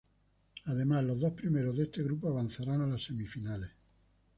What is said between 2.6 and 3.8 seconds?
a las semifinales.